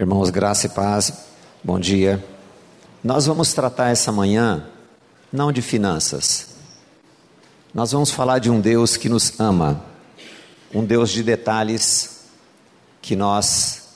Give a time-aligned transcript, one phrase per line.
[0.00, 1.12] Irmãos, graça e paz,
[1.62, 2.24] bom dia.
[3.04, 4.66] Nós vamos tratar essa manhã
[5.30, 6.54] não de finanças.
[7.74, 9.84] Nós vamos falar de um Deus que nos ama,
[10.74, 12.22] um Deus de detalhes
[13.02, 13.90] que nós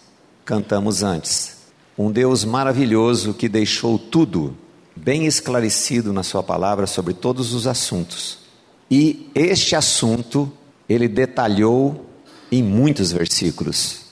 [0.44, 1.56] cantamos antes.
[1.96, 4.54] Um Deus maravilhoso que deixou tudo
[4.94, 8.40] bem esclarecido na Sua palavra sobre todos os assuntos.
[8.90, 10.52] E este assunto
[10.86, 12.04] ele detalhou
[12.52, 14.03] em muitos versículos.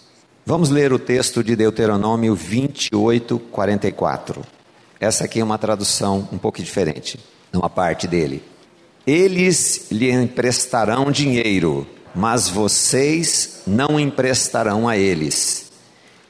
[0.44, 4.42] Vamos ler o texto de Deuteronômio 28, 44.
[4.98, 7.20] Essa aqui é uma tradução um pouco diferente,
[7.52, 8.42] uma parte dele.
[9.06, 15.70] Eles lhe emprestarão dinheiro, mas vocês não emprestarão a eles.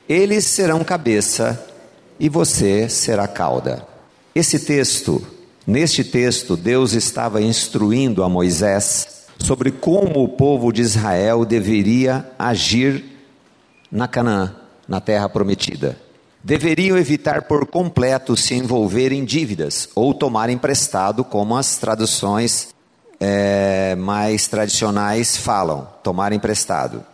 [0.06, 1.66] Eles serão cabeça
[2.20, 3.88] e você será cauda.
[4.34, 5.26] Esse texto,
[5.66, 13.11] neste texto, Deus estava instruindo a Moisés sobre como o povo de Israel deveria agir
[13.92, 14.54] na Canaã,
[14.88, 15.98] na terra prometida.
[16.42, 22.70] Deveriam evitar por completo se envolver em dívidas ou tomar emprestado, como as traduções
[23.20, 27.04] é, mais tradicionais falam, tomar emprestado.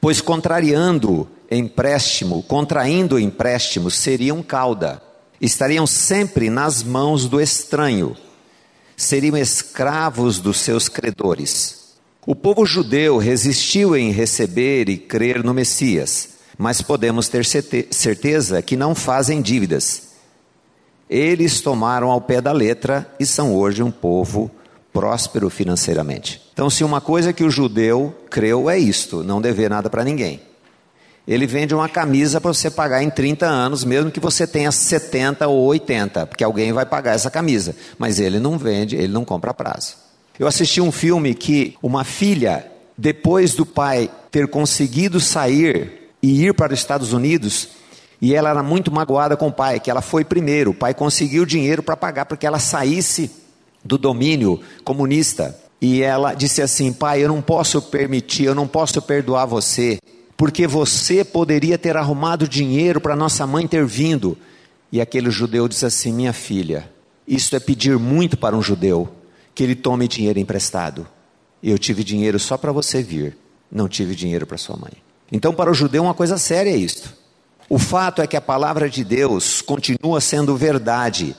[0.00, 5.00] Pois contrariando empréstimo, contraindo empréstimo, seriam cauda,
[5.40, 8.14] estariam sempre nas mãos do estranho,
[8.96, 11.85] seriam escravos dos seus credores.
[12.26, 18.76] O povo judeu resistiu em receber e crer no Messias, mas podemos ter certeza que
[18.76, 20.08] não fazem dívidas.
[21.08, 24.50] Eles tomaram ao pé da letra e são hoje um povo
[24.92, 26.42] próspero financeiramente.
[26.52, 30.40] Então, se uma coisa que o judeu creu é isto: não dever nada para ninguém.
[31.28, 35.46] Ele vende uma camisa para você pagar em 30 anos, mesmo que você tenha 70
[35.46, 37.76] ou 80, porque alguém vai pagar essa camisa.
[37.96, 40.05] Mas ele não vende, ele não compra a prazo.
[40.38, 46.54] Eu assisti um filme que uma filha, depois do pai ter conseguido sair e ir
[46.54, 47.68] para os Estados Unidos,
[48.20, 50.70] e ela era muito magoada com o pai, que ela foi primeiro.
[50.70, 53.30] O pai conseguiu dinheiro para pagar para que ela saísse
[53.84, 55.58] do domínio comunista.
[55.80, 59.98] E ela disse assim: Pai, eu não posso permitir, eu não posso perdoar você,
[60.36, 64.36] porque você poderia ter arrumado dinheiro para nossa mãe ter vindo.
[64.90, 66.88] E aquele judeu disse assim: Minha filha,
[67.28, 69.10] isso é pedir muito para um judeu
[69.56, 71.08] que ele tome dinheiro emprestado.
[71.62, 73.38] Eu tive dinheiro só para você vir,
[73.72, 74.92] não tive dinheiro para sua mãe.
[75.32, 77.12] Então, para o judeu, uma coisa séria é isto.
[77.66, 81.34] O fato é que a palavra de Deus continua sendo verdade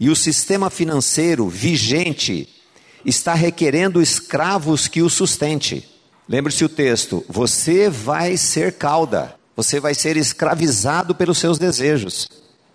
[0.00, 2.48] e o sistema financeiro vigente
[3.04, 5.88] está requerendo escravos que o sustente.
[6.28, 12.28] Lembre-se o texto: você vai ser cauda, você vai ser escravizado pelos seus desejos,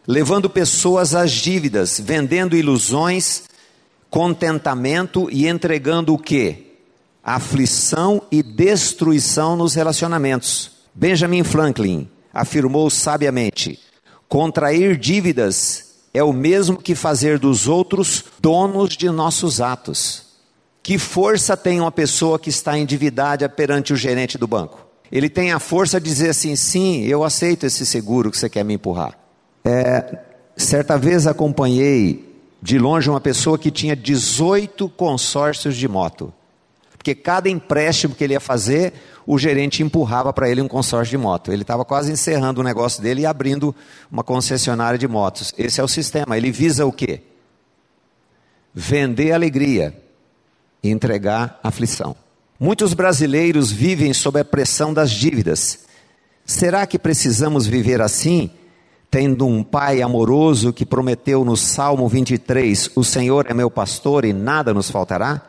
[0.07, 3.48] levando pessoas às dívidas, vendendo ilusões
[4.09, 6.67] contentamento e entregando o que?
[7.23, 10.71] Aflição e destruição nos relacionamentos.
[10.93, 13.79] Benjamin Franklin afirmou sabiamente:
[14.27, 20.27] contrair dívidas é o mesmo que fazer dos outros donos de nossos atos.
[20.81, 24.87] Que força tem uma pessoa que está endividada perante o gerente do banco?
[25.11, 28.63] Ele tem a força de dizer assim: sim, eu aceito esse seguro que você quer
[28.63, 29.17] me empurrar.
[29.63, 30.19] É,
[30.55, 32.28] certa vez acompanhei
[32.61, 36.33] de longe uma pessoa que tinha 18 consórcios de moto.
[36.97, 38.93] Porque cada empréstimo que ele ia fazer,
[39.25, 41.51] o gerente empurrava para ele um consórcio de moto.
[41.51, 43.73] Ele estava quase encerrando o negócio dele e abrindo
[44.11, 45.53] uma concessionária de motos.
[45.57, 46.35] Esse é o sistema.
[46.35, 47.21] Ele visa o quê?
[48.73, 49.95] Vender alegria
[50.83, 52.15] e entregar aflição.
[52.59, 55.79] Muitos brasileiros vivem sob a pressão das dívidas.
[56.45, 58.51] Será que precisamos viver assim?
[59.09, 64.33] Tendo um pai amoroso que prometeu no Salmo 23: O Senhor é meu pastor e
[64.33, 65.41] nada nos faltará?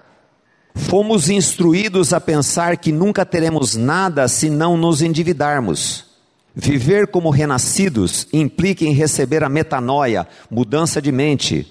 [0.74, 6.06] Fomos instruídos a pensar que nunca teremos nada se não nos endividarmos.
[6.54, 11.66] Viver como renascidos implica em receber a metanoia, mudança de mente,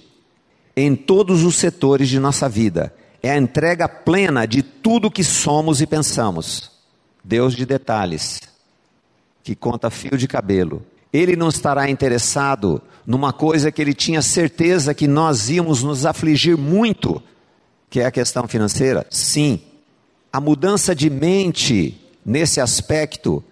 [0.76, 2.94] em todos os setores de nossa vida.
[3.22, 6.72] É a entrega plena de tudo que somos e pensamos.
[7.22, 8.40] Deus de detalhes,
[9.44, 10.82] que conta fio de cabelo,
[11.12, 16.56] ele não estará interessado numa coisa que ele tinha certeza que nós íamos nos afligir
[16.56, 17.22] muito,
[17.90, 19.06] que é a questão financeira?
[19.10, 19.60] Sim.
[20.32, 23.44] A mudança de mente nesse aspecto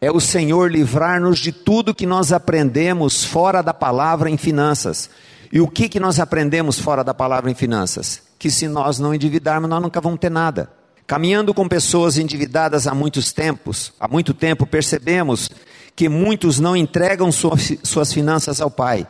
[0.00, 5.08] é o Senhor livrar-nos de tudo que nós aprendemos fora da palavra em finanças.
[5.52, 8.22] E o que, que nós aprendemos fora da palavra em finanças?
[8.38, 10.70] Que se nós não endividarmos, nós nunca vamos ter nada.
[11.06, 15.48] Caminhando com pessoas endividadas há muitos tempos, há muito tempo, percebemos
[15.98, 19.04] que muitos não entregam suas finanças ao Pai.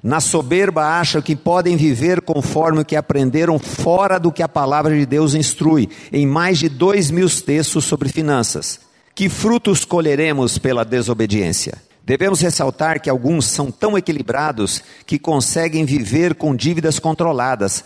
[0.00, 4.96] Na soberba acham que podem viver conforme o que aprenderam fora do que a palavra
[4.96, 8.78] de Deus instrui, em mais de dois mil textos sobre finanças.
[9.16, 11.82] Que frutos colheremos pela desobediência?
[12.04, 17.82] Devemos ressaltar que alguns são tão equilibrados que conseguem viver com dívidas controladas,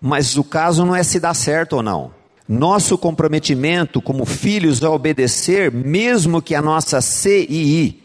[0.00, 2.15] mas o caso não é se dá certo ou não.
[2.48, 8.04] Nosso comprometimento como filhos é obedecer, mesmo que a nossa CII,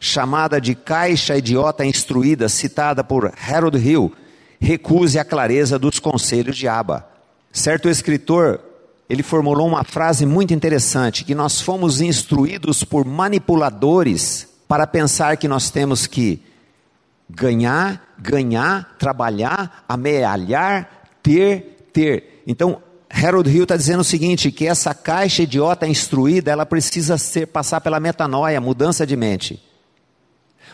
[0.00, 4.12] chamada de Caixa Idiota Instruída, citada por Harold Hill,
[4.58, 7.06] recuse a clareza dos conselhos de Abba.
[7.52, 8.60] Certo escritor,
[9.10, 15.46] ele formulou uma frase muito interessante, que nós fomos instruídos por manipuladores para pensar que
[15.46, 16.40] nós temos que
[17.28, 22.42] ganhar, ganhar, trabalhar, amealhar, ter, ter.
[22.46, 22.80] Então,
[23.12, 27.80] Harold Hill está dizendo o seguinte, que essa caixa idiota instruída, ela precisa ser, passar
[27.80, 29.62] pela metanoia, mudança de mente,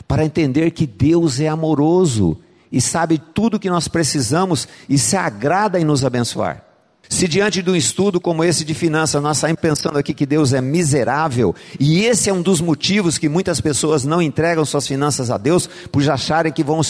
[0.07, 2.39] para entender que Deus é amoroso
[2.71, 6.65] e sabe tudo o que nós precisamos e se agrada em nos abençoar.
[7.09, 10.53] Se diante de um estudo como esse de finanças nós saímos pensando aqui que Deus
[10.53, 15.31] é miserável, e esse é um dos motivos que muitas pessoas não entregam suas finanças
[15.31, 16.81] a Deus, por acharem que vão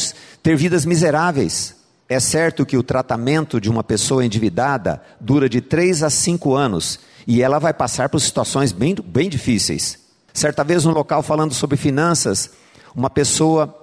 [0.43, 1.78] ter vidas miseráveis.
[2.09, 6.99] É certo que o tratamento de uma pessoa endividada dura de 3 a 5 anos,
[7.27, 9.99] e ela vai passar por situações bem, bem difíceis.
[10.33, 12.51] Certa vez, no local falando sobre finanças,
[12.95, 13.75] uma pessoa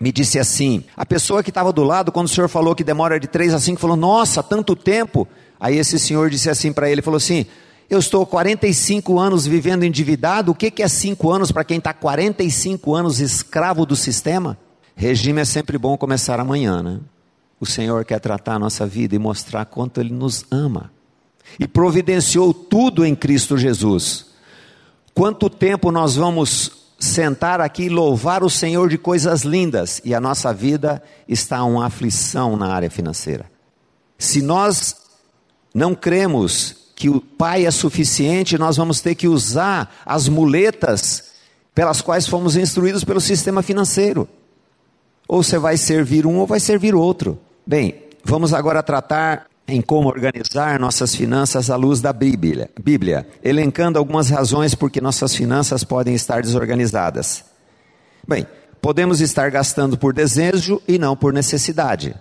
[0.00, 3.20] me disse assim: a pessoa que estava do lado, quando o senhor falou que demora
[3.20, 5.28] de 3 a 5, falou: Nossa, tanto tempo.
[5.60, 7.46] Aí esse senhor disse assim para ele: falou assim,
[7.88, 11.92] eu estou 45 anos vivendo endividado, o que, que é 5 anos para quem está
[11.92, 14.58] 45 anos escravo do sistema?
[14.96, 17.00] Regime é sempre bom começar amanhã, né?
[17.60, 20.90] O Senhor quer tratar a nossa vida e mostrar quanto Ele nos ama.
[21.58, 24.26] E providenciou tudo em Cristo Jesus.
[25.14, 30.20] Quanto tempo nós vamos sentar aqui e louvar o Senhor de coisas lindas e a
[30.20, 33.50] nossa vida está uma aflição na área financeira.
[34.18, 34.96] Se nós
[35.74, 41.32] não cremos que o Pai é suficiente, nós vamos ter que usar as muletas
[41.74, 44.28] pelas quais fomos instruídos pelo sistema financeiro.
[45.34, 47.36] Ou você vai servir um ou vai servir outro.
[47.66, 53.98] Bem, vamos agora tratar em como organizar nossas finanças à luz da Bíblia, Bíblia, elencando
[53.98, 57.44] algumas razões por que nossas finanças podem estar desorganizadas.
[58.28, 58.46] Bem,
[58.80, 62.14] podemos estar gastando por desejo e não por necessidade.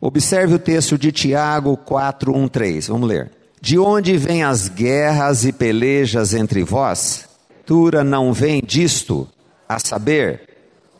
[0.00, 2.86] Observe o texto de Tiago 4, 1, 3.
[2.86, 3.32] Vamos ler.
[3.60, 7.28] De onde vêm as guerras e pelejas entre vós?
[7.66, 9.26] Tura não vem disto,
[9.68, 10.51] a saber,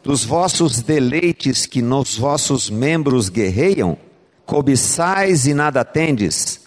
[0.03, 3.97] dos vossos deleites que nos vossos membros guerreiam?
[4.45, 6.61] Cobiçais e nada tendes,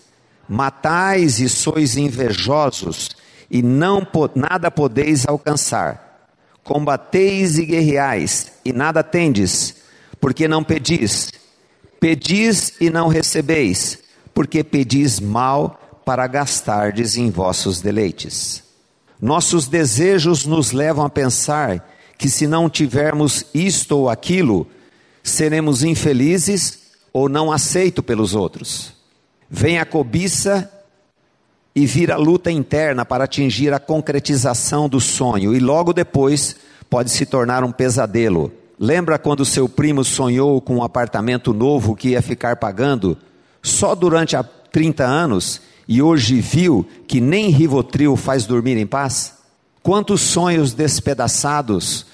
[0.48, 3.10] matais e sois invejosos,
[3.52, 6.30] e não nada podeis alcançar.
[6.64, 9.76] Combateis e guerreais, e nada tendes,
[10.20, 11.32] porque não pedis.
[12.00, 14.00] Pedis e não recebeis,
[14.34, 18.64] porque pedis mal para gastardes em vossos deleites.
[19.22, 24.68] Nossos desejos nos levam a pensar que se não tivermos isto ou aquilo,
[25.24, 26.80] seremos infelizes
[27.12, 28.94] ou não aceito pelos outros.
[29.50, 30.72] Vem a cobiça
[31.76, 36.56] e vira luta interna para atingir a concretização do sonho, e logo depois
[36.90, 38.52] pode se tornar um pesadelo.
[38.80, 43.18] Lembra quando seu primo sonhou com um apartamento novo que ia ficar pagando
[43.62, 44.36] só durante
[44.72, 49.35] 30 anos e hoje viu que nem Rivotril faz dormir em paz?
[49.86, 52.08] Quantos sonhos despedaçados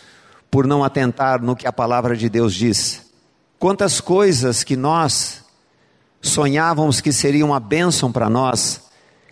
[0.52, 3.10] por não atentar no que a palavra de Deus diz?
[3.58, 5.46] Quantas coisas que nós
[6.22, 8.82] sonhávamos que seria uma bênção para nós,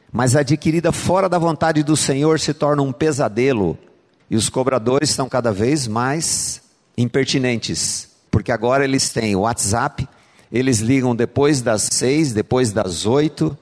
[0.09, 3.77] mas adquirida fora da vontade do Senhor se torna um pesadelo.
[4.29, 6.61] E os cobradores estão cada vez mais
[6.97, 10.07] impertinentes, porque agora eles têm o WhatsApp,
[10.49, 13.57] eles ligam depois das seis, depois das oito,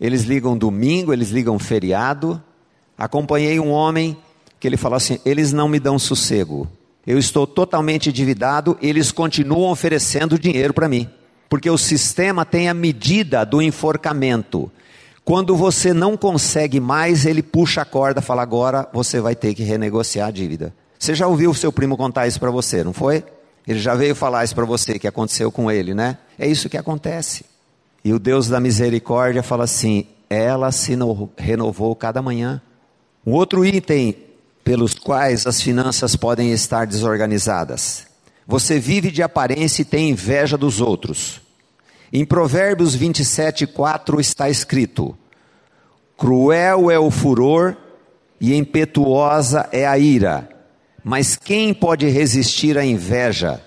[0.00, 2.42] eles ligam domingo, eles ligam feriado.
[2.96, 4.16] Acompanhei um homem
[4.60, 6.68] que ele falou assim: eles não me dão sossego
[7.06, 11.08] eu estou totalmente endividado, eles continuam oferecendo dinheiro para mim,
[11.48, 14.70] porque o sistema tem a medida do enforcamento.
[15.24, 19.62] Quando você não consegue mais, ele puxa a corda, fala agora você vai ter que
[19.62, 20.74] renegociar a dívida.
[20.98, 23.24] Você já ouviu o seu primo contar isso para você, não foi?
[23.66, 26.18] Ele já veio falar isso para você que aconteceu com ele, né?
[26.38, 27.44] É isso que acontece.
[28.04, 30.96] E o Deus da misericórdia fala assim: ela se
[31.36, 32.60] renovou cada manhã.
[33.24, 34.16] Um outro item
[34.64, 38.06] pelos quais as finanças podem estar desorganizadas.
[38.46, 41.40] Você vive de aparência e tem inveja dos outros.
[42.12, 45.16] Em Provérbios 27, 4 está escrito:
[46.16, 47.76] Cruel é o furor
[48.40, 50.48] e impetuosa é a ira,
[51.04, 53.60] mas quem pode resistir à inveja?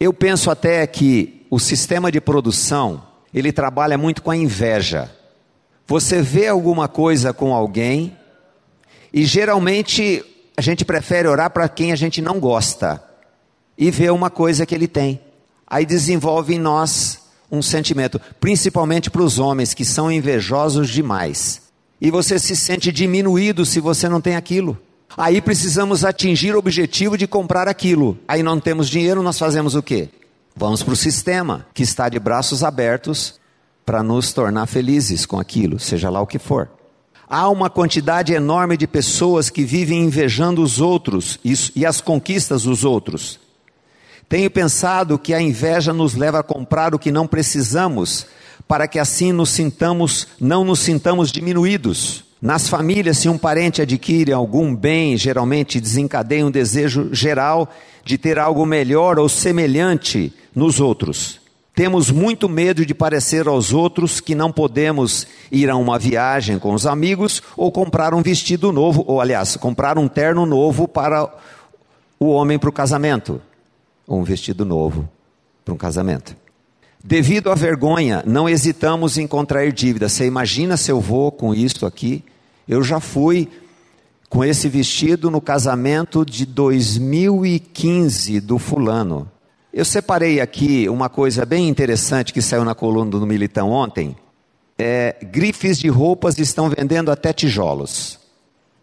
[0.00, 5.10] Eu penso até que o sistema de produção, ele trabalha muito com a inveja.
[5.86, 8.16] Você vê alguma coisa com alguém
[9.16, 10.24] e geralmente
[10.56, 13.00] a gente prefere orar para quem a gente não gosta
[13.78, 15.20] e ver uma coisa que ele tem.
[15.64, 21.62] Aí desenvolve em nós um sentimento, principalmente para os homens que são invejosos demais.
[22.00, 24.76] E você se sente diminuído se você não tem aquilo.
[25.16, 28.18] Aí precisamos atingir o objetivo de comprar aquilo.
[28.26, 30.08] Aí não temos dinheiro, nós fazemos o quê?
[30.56, 33.38] Vamos para o sistema, que está de braços abertos
[33.86, 36.68] para nos tornar felizes com aquilo, seja lá o que for.
[37.36, 41.36] Há uma quantidade enorme de pessoas que vivem invejando os outros
[41.74, 43.40] e as conquistas dos outros.
[44.28, 48.24] Tenho pensado que a inveja nos leva a comprar o que não precisamos,
[48.68, 52.22] para que assim nos sintamos, não nos sintamos diminuídos.
[52.40, 57.68] Nas famílias, se um parente adquire algum bem, geralmente desencadeia um desejo geral
[58.04, 61.40] de ter algo melhor ou semelhante nos outros.
[61.74, 66.72] Temos muito medo de parecer aos outros que não podemos ir a uma viagem com
[66.72, 71.28] os amigos ou comprar um vestido novo, ou aliás, comprar um terno novo para
[72.18, 73.42] o homem para o casamento,
[74.06, 75.08] ou um vestido novo
[75.64, 76.36] para um casamento.
[77.02, 80.08] Devido à vergonha, não hesitamos em contrair dívida.
[80.08, 82.24] Você imagina se eu vou com isso aqui?
[82.68, 83.48] Eu já fui
[84.28, 89.28] com esse vestido no casamento de 2015 do fulano.
[89.76, 94.14] Eu separei aqui uma coisa bem interessante que saiu na coluna do Militão ontem.
[94.78, 98.20] É, grifes de roupas estão vendendo até tijolos.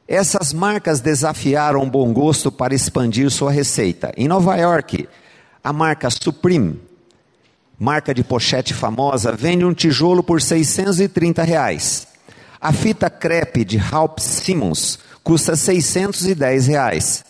[0.05, 4.12] Essas marcas desafiaram o bom gosto para expandir sua receita.
[4.17, 5.07] Em Nova York,
[5.63, 6.77] a marca Supreme,
[7.79, 12.05] marca de pochete famosa, vende um tijolo por 630 reais.
[12.60, 17.24] A fita crepe de Ralph Simmons custa 610 reais.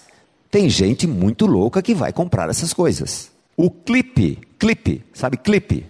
[0.50, 3.31] Tem gente muito louca que vai comprar essas coisas.
[3.64, 5.86] O clipe, clipe, sabe clipe?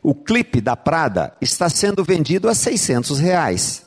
[0.00, 3.84] O clipe da Prada está sendo vendido a 600 reais.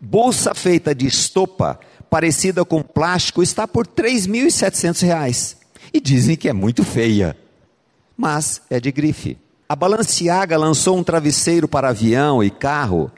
[0.00, 5.58] Bolsa feita de estopa, parecida com plástico, está por 3.700 reais.
[5.92, 7.36] E dizem que é muito feia,
[8.16, 9.36] mas é de grife.
[9.68, 13.12] A Balenciaga lançou um travesseiro para avião e carro,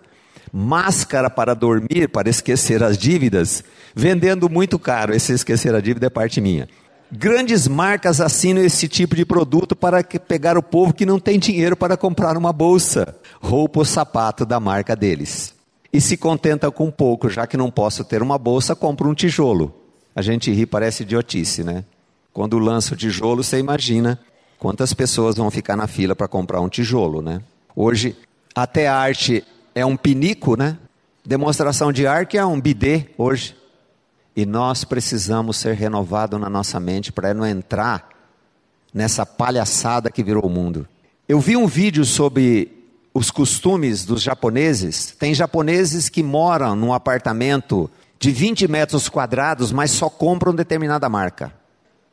[0.52, 3.62] máscara para dormir, para esquecer as dívidas,
[3.94, 5.14] vendendo muito caro.
[5.14, 6.68] Esse esquecer a dívida é parte minha.
[7.16, 11.76] Grandes marcas assinam esse tipo de produto para pegar o povo que não tem dinheiro
[11.76, 15.54] para comprar uma bolsa, roupa ou sapato da marca deles.
[15.92, 19.72] E se contenta com pouco, já que não posso ter uma bolsa, compro um tijolo.
[20.12, 21.84] A gente ri, parece idiotice, né?
[22.32, 24.18] Quando lança o tijolo, você imagina
[24.58, 27.40] quantas pessoas vão ficar na fila para comprar um tijolo, né?
[27.76, 28.16] Hoje,
[28.56, 30.76] até arte é um pinico, né?
[31.24, 33.54] Demonstração de arte é um bidê hoje.
[34.36, 38.08] E nós precisamos ser renovados na nossa mente para não entrar
[38.92, 40.86] nessa palhaçada que virou o mundo.
[41.28, 42.70] Eu vi um vídeo sobre
[43.12, 45.14] os costumes dos japoneses.
[45.18, 47.88] Tem japoneses que moram num apartamento
[48.18, 51.52] de 20 metros quadrados, mas só compram determinada marca.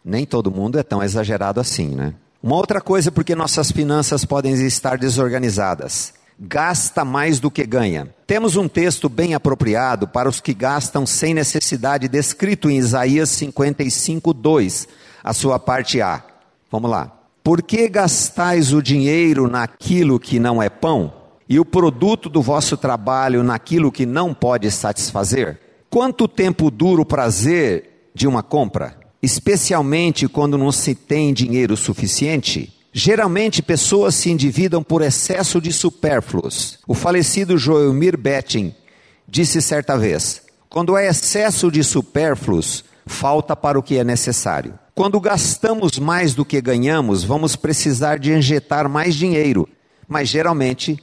[0.04, 2.14] Nem todo mundo é tão exagerado assim, né?
[2.42, 6.14] Uma outra coisa porque nossas finanças podem estar desorganizadas
[6.44, 8.10] gasta mais do que ganha.
[8.26, 14.34] Temos um texto bem apropriado para os que gastam sem necessidade, descrito em Isaías 55,
[14.34, 14.88] 2,
[15.24, 16.24] a sua parte A.
[16.72, 17.12] Vamos lá.
[17.44, 21.14] Por que gastais o dinheiro naquilo que não é pão,
[21.48, 25.60] e o produto do vosso trabalho naquilo que não pode satisfazer?
[25.92, 32.81] Quanto tempo dura o prazer de uma compra, especialmente quando não se tem dinheiro suficiente?
[32.94, 36.80] Geralmente, pessoas se endividam por excesso de supérfluos.
[36.86, 38.76] O falecido Joelmir Betting
[39.28, 44.78] disse certa vez: quando há excesso de supérfluos, falta para o que é necessário.
[44.94, 49.68] Quando gastamos mais do que ganhamos, vamos precisar de injetar mais dinheiro,
[50.08, 51.02] mas geralmente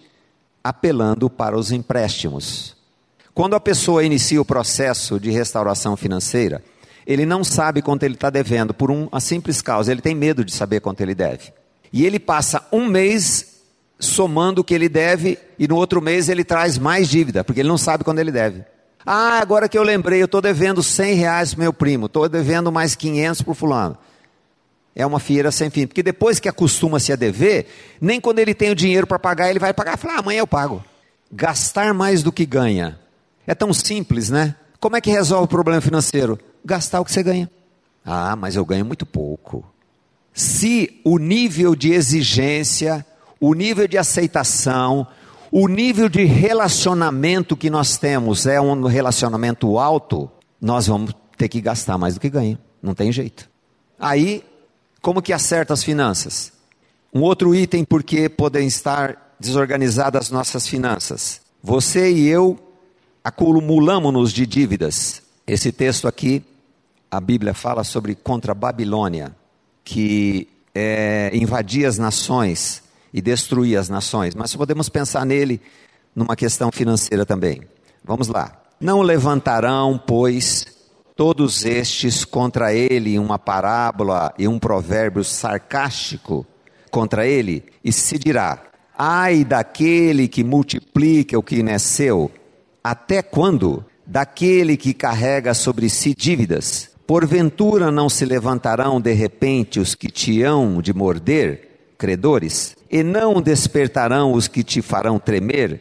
[0.62, 2.76] apelando para os empréstimos.
[3.32, 6.62] Quando a pessoa inicia o processo de restauração financeira,
[7.06, 10.52] ele não sabe quanto ele está devendo por uma simples causa, ele tem medo de
[10.52, 11.52] saber quanto ele deve.
[11.92, 13.58] E ele passa um mês
[13.98, 17.68] somando o que ele deve e no outro mês ele traz mais dívida, porque ele
[17.68, 18.64] não sabe quando ele deve.
[19.04, 22.70] Ah, agora que eu lembrei, eu estou devendo 100 reais para meu primo, estou devendo
[22.70, 23.98] mais 500 para o fulano.
[24.94, 27.66] É uma fiera sem fim, porque depois que acostuma-se a dever,
[28.00, 30.46] nem quando ele tem o dinheiro para pagar, ele vai pagar fala, ah, amanhã eu
[30.46, 30.84] pago.
[31.30, 32.98] Gastar mais do que ganha.
[33.46, 34.54] É tão simples, né?
[34.80, 36.38] Como é que resolve o problema financeiro?
[36.64, 37.50] Gastar o que você ganha.
[38.04, 39.64] Ah, mas eu ganho muito pouco
[40.32, 43.04] se o nível de exigência,
[43.40, 45.06] o nível de aceitação,
[45.50, 50.30] o nível de relacionamento que nós temos é um relacionamento alto,
[50.60, 52.58] nós vamos ter que gastar mais do que ganha.
[52.82, 53.48] Não tem jeito.
[53.98, 54.44] Aí,
[55.00, 56.52] como que acerta as finanças?
[57.12, 61.40] Um outro item porque podem estar desorganizadas as nossas finanças.
[61.62, 62.58] Você e eu
[63.24, 66.42] acumulamos-nos de dívidas Esse texto aqui,
[67.10, 69.34] a Bíblia fala sobre contra a Babilônia,
[69.88, 75.62] que é, invadia as nações e destruía as nações, mas podemos pensar nele
[76.14, 77.62] numa questão financeira também.
[78.04, 78.60] Vamos lá.
[78.78, 80.66] Não levantarão, pois,
[81.16, 86.46] todos estes contra ele uma parábola e um provérbio sarcástico
[86.90, 88.62] contra ele, e se dirá:
[88.96, 92.30] Ai daquele que multiplica o que nasceu,
[92.84, 93.82] até quando?
[94.06, 96.97] Daquele que carrega sobre si dívidas.
[97.08, 103.40] Porventura não se levantarão de repente os que te hão de morder, credores, e não
[103.40, 105.80] despertarão os que te farão tremer,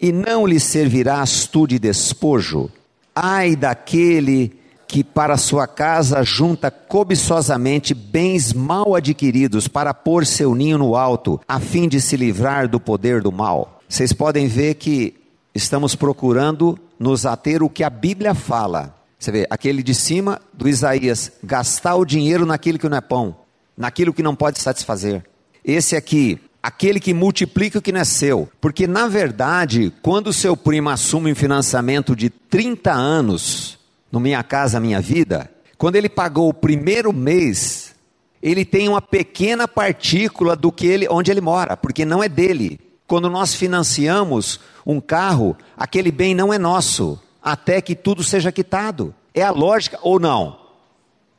[0.00, 2.68] e não lhe servirás tu de despojo.
[3.14, 4.52] Ai daquele
[4.88, 11.40] que para sua casa junta cobiçosamente bens mal adquiridos para pôr seu ninho no alto,
[11.46, 13.80] a fim de se livrar do poder do mal.
[13.88, 15.14] Vocês podem ver que
[15.54, 18.97] estamos procurando nos ater o que a Bíblia fala.
[19.18, 23.36] Você vê, aquele de cima do Isaías, gastar o dinheiro naquilo que não é pão,
[23.76, 25.24] naquilo que não pode satisfazer.
[25.64, 28.48] Esse aqui, aquele que multiplica o que não é seu.
[28.60, 33.78] Porque, na verdade, quando seu primo assume um financiamento de 30 anos,
[34.10, 37.94] no Minha Casa Minha Vida, quando ele pagou o primeiro mês,
[38.42, 42.80] ele tem uma pequena partícula do que ele, onde ele mora, porque não é dele.
[43.06, 49.14] Quando nós financiamos um carro, aquele bem não é nosso, até que tudo seja quitado.
[49.34, 50.58] É a lógica ou não?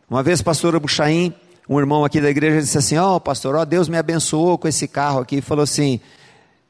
[0.10, 1.34] Uma vez, pastor Buchaim,
[1.68, 4.68] um irmão aqui da igreja, disse assim: Ó, oh, pastor, ó, Deus me abençoou com
[4.68, 5.38] esse carro aqui.
[5.38, 6.00] E falou assim: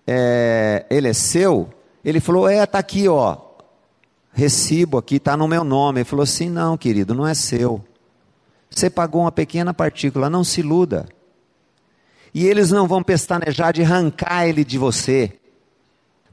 [0.06, 1.70] é, Ele é seu?
[2.04, 3.38] Ele falou: É, está aqui, ó.
[4.34, 6.02] Recibo aqui, está no meu nome.
[6.02, 7.82] Ele falou assim: Não, querido, não é seu.
[8.70, 11.08] Você pagou uma pequena partícula, não se iluda.
[12.34, 15.39] E eles não vão pestanejar de arrancar ele de você.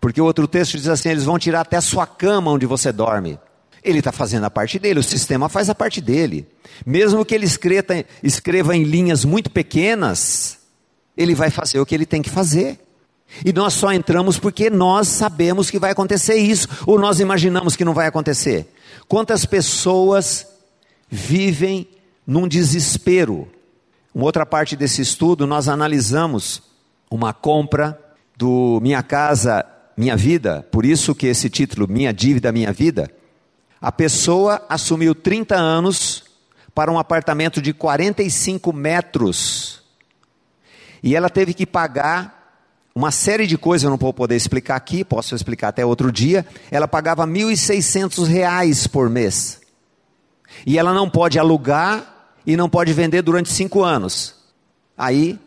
[0.07, 2.93] Porque o outro texto diz assim: eles vão tirar até a sua cama onde você
[2.93, 3.41] dorme.
[3.83, 6.47] Ele está fazendo a parte dele, o sistema faz a parte dele.
[6.87, 10.59] Mesmo que ele escreva, escreva em linhas muito pequenas,
[11.17, 12.79] ele vai fazer o que ele tem que fazer.
[13.45, 17.85] E nós só entramos porque nós sabemos que vai acontecer isso, ou nós imaginamos que
[17.85, 18.73] não vai acontecer.
[19.09, 20.47] Quantas pessoas
[21.11, 21.89] vivem
[22.25, 23.49] num desespero?
[24.15, 26.63] Uma outra parte desse estudo, nós analisamos
[27.11, 28.01] uma compra
[28.37, 29.67] do Minha Casa
[29.97, 33.11] Minha Vida, por isso que esse título, Minha Dívida, Minha Vida.
[33.81, 36.25] A pessoa assumiu 30 anos
[36.75, 39.83] para um apartamento de 45 metros.
[41.03, 42.37] E ela teve que pagar
[42.95, 46.47] uma série de coisas, eu não vou poder explicar aqui, posso explicar até outro dia.
[46.71, 49.61] Ela pagava R$ 1.600 por mês.
[50.67, 54.35] E ela não pode alugar e não pode vender durante cinco anos.
[54.97, 55.39] Aí,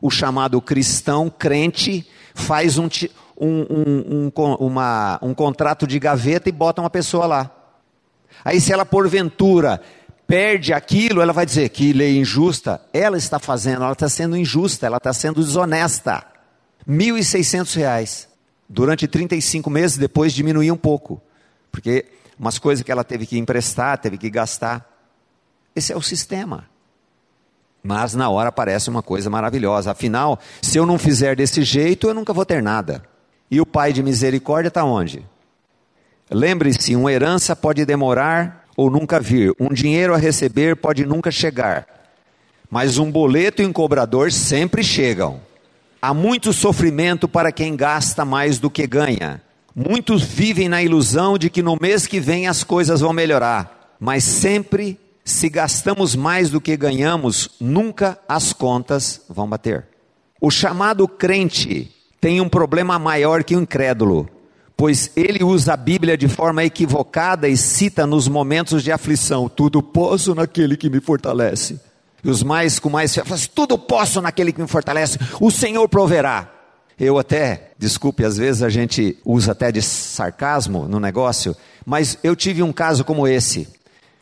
[0.00, 2.88] o chamado cristão crente faz um,
[3.38, 7.50] um, um, um, uma, um contrato de gaveta e bota uma pessoa lá.
[8.44, 9.80] Aí, se ela porventura
[10.26, 12.80] perde aquilo, ela vai dizer que lei injusta.
[12.92, 16.24] Ela está fazendo, ela está sendo injusta, ela está sendo desonesta.
[16.86, 18.28] R$ 1.600
[18.68, 21.20] durante 35 meses, depois diminuir um pouco,
[21.70, 22.06] porque
[22.38, 24.88] umas coisas que ela teve que emprestar, teve que gastar.
[25.74, 26.68] Esse é o sistema.
[27.82, 29.90] Mas na hora parece uma coisa maravilhosa.
[29.90, 33.04] Afinal, se eu não fizer desse jeito, eu nunca vou ter nada.
[33.54, 35.24] E o Pai de misericórdia está onde?
[36.28, 41.86] Lembre-se, uma herança pode demorar ou nunca vir, um dinheiro a receber pode nunca chegar,
[42.68, 45.40] mas um boleto e um cobrador sempre chegam.
[46.02, 49.40] Há muito sofrimento para quem gasta mais do que ganha.
[49.72, 54.24] Muitos vivem na ilusão de que no mês que vem as coisas vão melhorar, mas
[54.24, 59.86] sempre, se gastamos mais do que ganhamos, nunca as contas vão bater.
[60.40, 61.93] O chamado crente
[62.24, 64.26] tem um problema maior que o incrédulo
[64.74, 69.82] pois ele usa a Bíblia de forma equivocada e cita nos momentos de aflição: tudo
[69.82, 71.78] posso naquele que me fortalece.
[72.24, 75.50] E os mais com mais fé falam assim, tudo posso naquele que me fortalece, o
[75.50, 76.50] Senhor proverá.
[76.98, 82.34] Eu até, desculpe, às vezes a gente usa até de sarcasmo no negócio, mas eu
[82.34, 83.68] tive um caso como esse.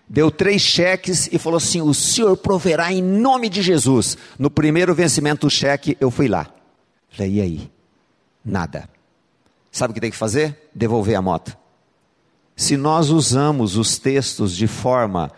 [0.08, 4.18] Deu três cheques e falou assim: o Senhor proverá em nome de Jesus.
[4.36, 6.48] No primeiro vencimento do cheque, eu fui lá.
[7.08, 7.70] Falei, e aí?
[8.44, 8.88] Nada.
[9.70, 10.70] Sabe o que tem que fazer?
[10.74, 11.56] Devolver a moto.
[12.54, 15.30] Se nós usamos os textos de forma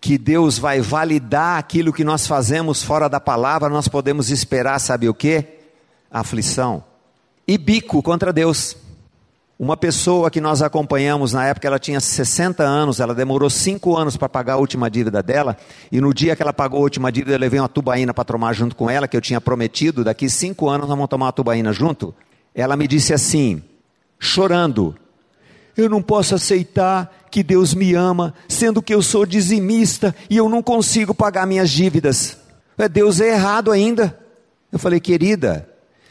[0.00, 5.08] que Deus vai validar aquilo que nós fazemos fora da palavra, nós podemos esperar, sabe
[5.08, 5.44] o que?
[6.10, 6.84] Aflição.
[7.46, 8.76] E bico contra Deus.
[9.58, 14.16] Uma pessoa que nós acompanhamos na época, ela tinha 60 anos, ela demorou 5 anos
[14.16, 15.56] para pagar a última dívida dela,
[15.90, 18.52] e no dia que ela pagou a última dívida, eu levei uma tubaína para tomar
[18.52, 21.72] junto com ela, que eu tinha prometido, daqui 5 anos nós vamos tomar uma tubaína
[21.72, 22.14] junto.
[22.56, 23.62] Ela me disse assim:
[24.18, 24.96] chorando.
[25.76, 30.48] Eu não posso aceitar que Deus me ama, sendo que eu sou dizimista e eu
[30.48, 32.38] não consigo pagar minhas dívidas.
[32.78, 34.18] É, Deus é errado ainda.
[34.72, 35.68] Eu falei, querida,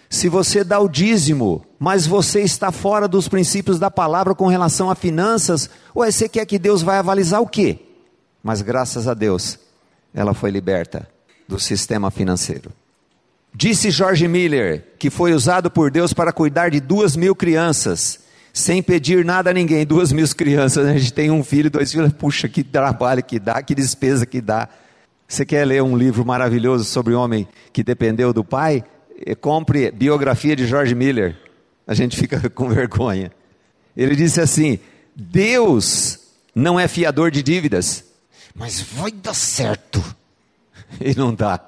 [0.08, 4.92] se você dá o dízimo, mas você está fora dos princípios da palavra com relação
[4.92, 7.80] a finanças, ué, você quer que Deus vai avalizar o quê?
[8.44, 9.58] Mas graças a Deus,
[10.14, 11.10] ela foi liberta
[11.48, 12.72] do sistema financeiro.
[13.56, 18.20] Disse George Miller que foi usado por Deus para cuidar de duas mil crianças,
[18.52, 19.86] sem pedir nada a ninguém.
[19.86, 20.94] Duas mil crianças, né?
[20.94, 24.42] a gente tem um filho, dois filhos, puxa, que trabalho que dá, que despesa que
[24.42, 24.68] dá.
[25.28, 28.84] Você quer ler um livro maravilhoso sobre um homem que dependeu do pai?
[29.40, 31.38] Compre biografia de George Miller.
[31.88, 33.32] A gente fica com vergonha.
[33.96, 34.80] Ele disse assim:
[35.16, 36.20] Deus
[36.54, 38.04] não é fiador de dívidas,
[38.54, 40.04] mas vai dar certo.
[41.02, 41.60] E não dá,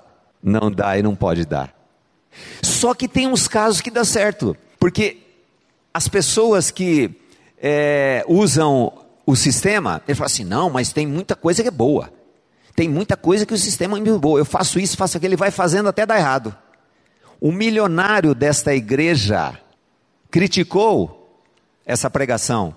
[0.41, 1.76] não dá e não pode dar.
[2.61, 5.17] Só que tem uns casos que dá certo, porque
[5.93, 7.11] as pessoas que
[7.59, 8.93] é, usam
[9.25, 12.11] o sistema, ele fala assim: não, mas tem muita coisa que é boa.
[12.75, 14.39] Tem muita coisa que o sistema é boa.
[14.39, 16.55] Eu faço isso, faço aquilo, ele vai fazendo até dar errado.
[17.41, 19.59] O milionário desta igreja
[20.29, 21.43] criticou
[21.85, 22.75] essa pregação.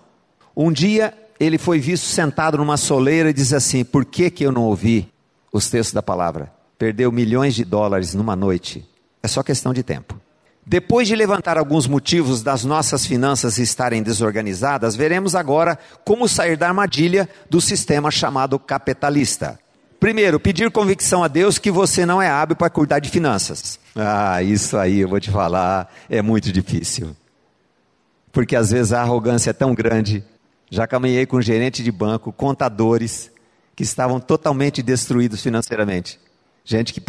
[0.57, 4.53] Um dia ele foi visto sentado numa soleira e diz assim: Por que, que eu
[4.53, 5.13] não ouvi
[5.53, 6.53] os textos da palavra?
[6.79, 8.89] Perdeu milhões de dólares numa noite
[9.23, 10.21] é só questão de tempo.
[10.65, 16.69] Depois de levantar alguns motivos das nossas finanças estarem desorganizadas, veremos agora como sair da
[16.69, 19.59] armadilha do sistema chamado capitalista.
[19.99, 23.79] Primeiro, pedir convicção a Deus que você não é hábil para cuidar de finanças.
[23.97, 27.17] Ah, isso aí eu vou te falar, é muito difícil.
[28.33, 30.25] Porque às vezes a arrogância é tão grande.
[30.71, 33.31] Já caminhei com gerente de banco, contadores,
[33.75, 36.19] que estavam totalmente destruídos financeiramente.
[36.65, 37.03] Gente que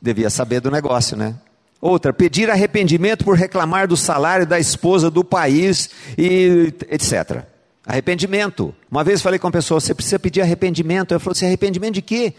[0.00, 1.34] devia saber do negócio, né?
[1.80, 7.44] Outra, pedir arrependimento por reclamar do salário da esposa do país e etc.
[7.86, 8.74] Arrependimento.
[8.90, 11.14] Uma vez falei com uma pessoa, você precisa pedir arrependimento.
[11.14, 12.34] Eu falei assim, arrependimento de quê?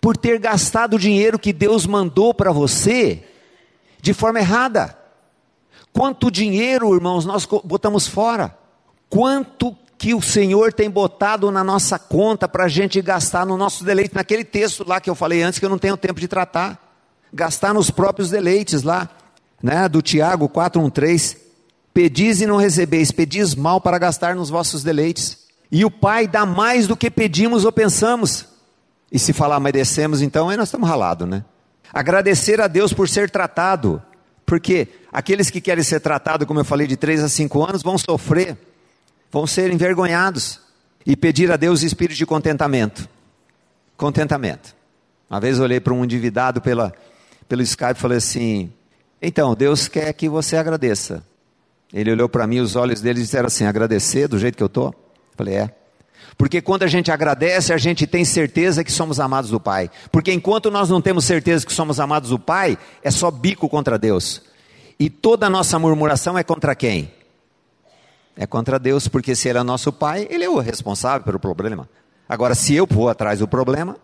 [0.00, 3.22] Por ter gastado o dinheiro que Deus mandou para você
[4.00, 4.96] de forma errada.
[5.92, 8.56] Quanto dinheiro, irmãos, nós botamos fora?
[9.10, 13.84] Quanto que o Senhor tem botado na nossa conta para a gente gastar no nosso
[13.84, 14.14] deleite?
[14.14, 16.87] Naquele texto lá que eu falei antes, que eu não tenho tempo de tratar
[17.32, 19.08] gastar nos próprios deleites lá,
[19.62, 21.36] né, do Tiago 4:13,
[21.92, 25.46] pedis e não recebeis, pedis mal para gastar nos vossos deleites.
[25.70, 28.46] E o Pai dá mais do que pedimos ou pensamos.
[29.10, 31.44] E se falar merecemos, então aí nós estamos ralados, né?
[31.92, 34.02] Agradecer a Deus por ser tratado,
[34.44, 37.96] porque aqueles que querem ser tratados, como eu falei, de 3 a 5 anos, vão
[37.96, 38.56] sofrer,
[39.30, 40.60] vão ser envergonhados.
[41.06, 43.08] E pedir a Deus espírito de contentamento.
[43.96, 44.74] Contentamento.
[45.30, 46.92] Uma vez eu olhei para um endividado pela,
[47.48, 48.72] pelo Skype falei assim:
[49.20, 51.24] Então, Deus quer que você agradeça.
[51.92, 54.94] Ele olhou para mim, os olhos dele disseram assim: Agradecer do jeito que eu estou?
[55.36, 55.74] Falei: É.
[56.36, 59.90] Porque quando a gente agradece, a gente tem certeza que somos amados do Pai.
[60.12, 63.98] Porque enquanto nós não temos certeza que somos amados do Pai, é só bico contra
[63.98, 64.42] Deus.
[65.00, 67.12] E toda a nossa murmuração é contra quem?
[68.36, 71.88] É contra Deus, porque se Ele é nosso Pai, Ele é o responsável pelo problema.
[72.28, 73.96] Agora, se eu vou atrás do problema,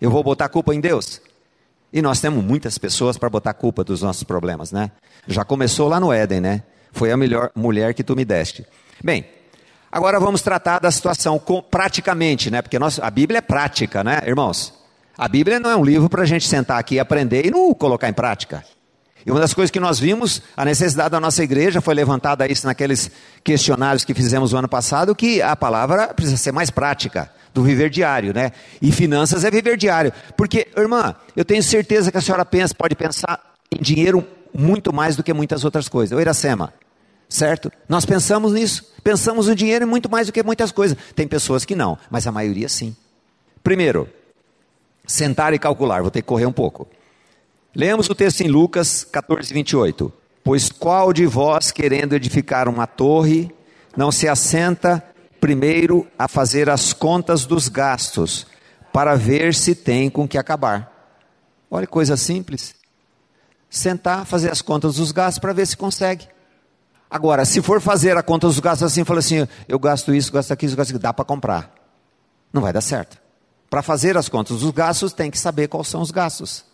[0.00, 1.20] eu vou botar a culpa em Deus.
[1.92, 4.90] E nós temos muitas pessoas para botar culpa dos nossos problemas, né?
[5.26, 6.62] Já começou lá no Éden, né?
[6.92, 8.66] Foi a melhor mulher que tu me deste.
[9.02, 9.24] Bem,
[9.90, 12.60] agora vamos tratar da situação com, praticamente, né?
[12.60, 14.74] Porque nós, a Bíblia é prática, né, irmãos?
[15.16, 17.72] A Bíblia não é um livro para a gente sentar aqui e aprender e não
[17.72, 18.62] colocar em prática.
[19.24, 22.66] E uma das coisas que nós vimos, a necessidade da nossa igreja foi levantada isso
[22.66, 23.10] naqueles
[23.42, 27.90] questionários que fizemos o ano passado, que a palavra precisa ser mais prática do viver
[27.90, 28.52] diário, né?
[28.80, 30.12] E finanças é viver diário.
[30.36, 35.16] Porque, irmã, eu tenho certeza que a senhora pensa, pode pensar em dinheiro muito mais
[35.16, 36.12] do que muitas outras coisas.
[36.12, 36.72] Eu, Iracema,
[37.28, 37.70] certo?
[37.88, 38.94] Nós pensamos nisso.
[39.02, 40.96] Pensamos no dinheiro muito mais do que muitas coisas.
[41.16, 42.94] Tem pessoas que não, mas a maioria sim.
[43.60, 44.08] Primeiro,
[45.04, 46.00] sentar e calcular.
[46.00, 46.86] Vou ter que correr um pouco.
[47.74, 50.12] Leamos o texto em Lucas 14, 28.
[50.44, 53.50] Pois qual de vós, querendo edificar uma torre,
[53.96, 55.02] não se assenta
[55.40, 58.46] primeiro a fazer as contas dos gastos,
[58.92, 60.92] para ver se tem com que acabar.
[61.70, 62.74] Olha coisa simples.
[63.70, 66.26] Sentar, fazer as contas dos gastos para ver se consegue.
[67.10, 70.52] Agora, se for fazer a conta dos gastos assim, fala assim, eu gasto isso, gasto
[70.52, 71.74] aquilo, gasto aquilo, dá para comprar.
[72.52, 73.18] Não vai dar certo.
[73.70, 76.64] Para fazer as contas dos gastos, tem que saber quais são os gastos.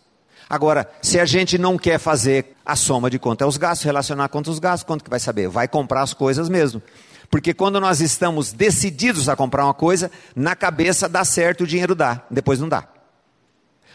[0.49, 4.49] Agora, se a gente não quer fazer a soma de conta aos gastos, relacionar conta
[4.49, 5.49] aos gastos, quanto que vai saber?
[5.49, 6.81] Vai comprar as coisas mesmo.
[7.29, 11.95] Porque quando nós estamos decididos a comprar uma coisa, na cabeça dá certo, o dinheiro
[11.95, 12.87] dá, depois não dá.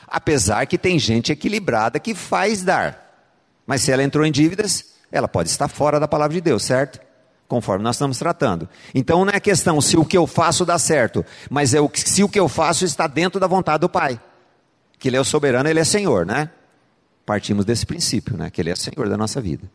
[0.07, 3.31] Apesar que tem gente equilibrada que faz dar.
[3.67, 7.01] Mas se ela entrou em dívidas, ela pode estar fora da palavra de Deus, certo?
[7.51, 8.69] conforme nós estamos tratando.
[8.95, 12.23] Então não é questão se o que eu faço dá certo, mas é o, se
[12.23, 14.21] o que eu faço está dentro da vontade do Pai.
[15.01, 16.49] Que Ele é o soberano, Ele é Senhor, né?
[17.27, 18.51] Partimos desse princípio, né?
[18.51, 19.69] Que Ele é Senhor da nossa vida.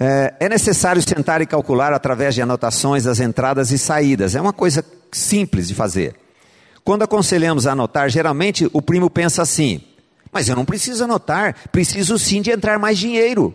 [0.00, 4.34] É, é necessário sentar e calcular através de anotações as entradas e saídas.
[4.34, 6.14] É uma coisa simples de fazer.
[6.84, 9.82] Quando aconselhamos a anotar, geralmente o primo pensa assim:
[10.32, 13.54] mas eu não preciso anotar, preciso sim de entrar mais dinheiro.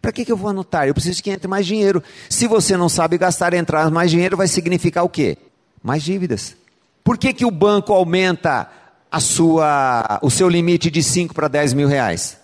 [0.00, 0.88] Para que, que eu vou anotar?
[0.88, 2.02] Eu preciso que entre mais dinheiro.
[2.28, 5.38] Se você não sabe gastar, entrar mais dinheiro vai significar o quê?
[5.82, 6.56] Mais dívidas.
[7.04, 8.68] Por que, que o banco aumenta
[9.10, 12.36] a sua, o seu limite de 5 para 10 mil reais?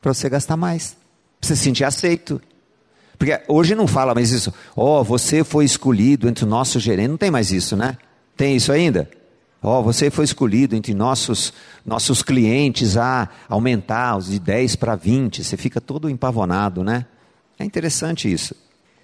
[0.00, 0.96] Para você gastar mais.
[1.44, 2.40] Você se sentir aceito.
[3.18, 4.52] Porque hoje não fala mais isso.
[4.76, 7.08] Ó, oh, você foi escolhido entre o nosso gerente.
[7.08, 7.96] Não tem mais isso, né?
[8.36, 9.08] Tem isso ainda?
[9.62, 11.52] Ó, oh, você foi escolhido entre nossos,
[11.86, 15.44] nossos clientes a aumentar os de 10 para 20.
[15.44, 17.06] Você fica todo empavonado, né?
[17.58, 18.54] É interessante isso.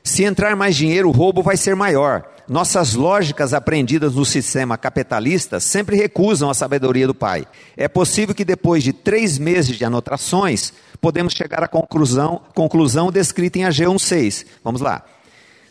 [0.02, 2.24] Se entrar mais dinheiro, o roubo vai ser maior.
[2.48, 7.46] Nossas lógicas aprendidas no sistema capitalista sempre recusam a sabedoria do pai.
[7.76, 13.58] É possível que depois de três meses de anotações, podemos chegar à conclusão, conclusão descrita
[13.58, 14.46] em AG 1,6.
[14.64, 15.04] Vamos lá.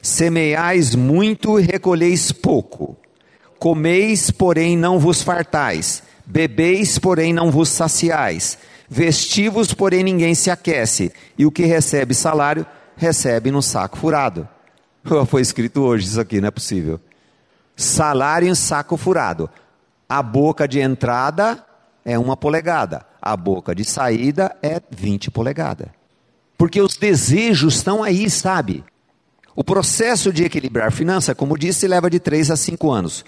[0.01, 2.95] Semeais muito e recolheis pouco.
[3.57, 6.01] Comeis, porém não vos fartais.
[6.25, 8.57] Bebeis, porém não vos saciais.
[8.87, 11.11] Vestivos, porém ninguém se aquece.
[11.37, 12.65] E o que recebe salário,
[12.99, 14.47] recebe no saco furado.
[15.27, 16.99] Foi escrito hoje isso aqui, não é possível.
[17.75, 19.49] Salário em saco furado.
[20.07, 21.65] A boca de entrada
[22.03, 23.05] é uma polegada.
[23.21, 25.87] A boca de saída é 20 polegadas.
[26.57, 28.83] Porque os desejos estão aí, sabe?
[29.55, 33.23] O processo de equilibrar finança, como disse, leva de 3 a 5 anos.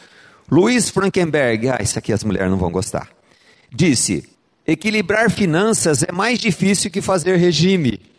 [0.51, 3.07] Luiz Frankenberg, ah, isso aqui as mulheres não vão gostar,
[3.73, 4.29] disse:
[4.67, 8.12] equilibrar finanças é mais difícil que fazer regime.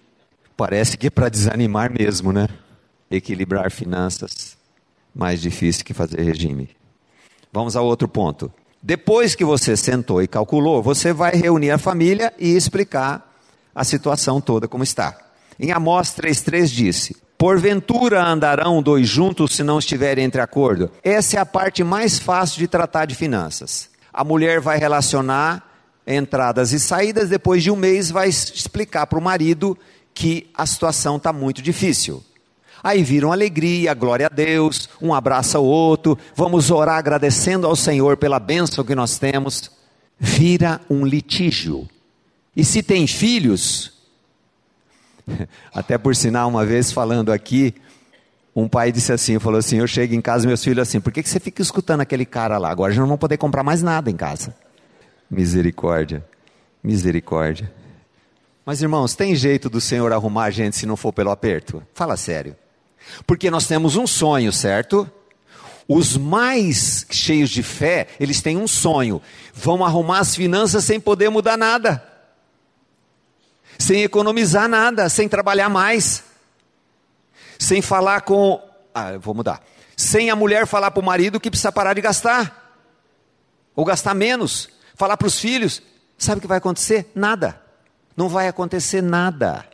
[0.56, 2.48] Parece que é para desanimar mesmo, né?
[3.10, 4.56] Equilibrar finanças,
[5.14, 6.70] mais difícil que fazer regime.
[7.52, 8.52] Vamos ao outro ponto.
[8.82, 13.32] Depois que você sentou e calculou, você vai reunir a família e explicar
[13.74, 15.16] a situação toda como está.
[15.58, 20.90] Em Amós 3,3 disse: Porventura andarão dois juntos se não estiverem entre acordo?
[21.02, 23.90] Essa é a parte mais fácil de tratar de finanças.
[24.12, 25.68] A mulher vai relacionar
[26.06, 29.78] entradas e saídas, depois de um mês vai explicar para o marido
[30.14, 32.22] que a situação está muito difícil.
[32.82, 38.16] Aí viram alegria, glória a Deus, um abraça o outro, vamos orar agradecendo ao Senhor
[38.16, 39.70] pela bênção que nós temos.
[40.18, 41.88] Vira um litígio.
[42.56, 43.92] E se tem filhos,
[45.72, 47.74] Até por sinal, uma vez falando aqui,
[48.54, 51.22] um pai disse assim, falou assim, eu chego em casa meus filhos assim, por que,
[51.22, 52.70] que você fica escutando aquele cara lá?
[52.70, 54.54] Agora já não vão poder comprar mais nada em casa.
[55.30, 56.24] Misericórdia,
[56.82, 57.72] misericórdia.
[58.64, 61.82] Mas irmãos, tem jeito do Senhor arrumar a gente se não for pelo aperto?
[61.94, 62.56] Fala sério.
[63.26, 65.10] Porque nós temos um sonho, certo?
[65.88, 69.20] Os mais cheios de fé, eles têm um sonho.
[69.52, 72.12] Vão arrumar as finanças sem poder mudar nada
[73.82, 76.24] sem economizar nada, sem trabalhar mais,
[77.58, 78.62] sem falar com.
[78.94, 79.62] Ah, vou mudar.
[79.96, 82.78] Sem a mulher falar para o marido que precisa parar de gastar,
[83.74, 85.82] ou gastar menos, falar para os filhos.
[86.16, 87.10] Sabe o que vai acontecer?
[87.14, 87.60] Nada.
[88.16, 89.64] Não vai acontecer nada.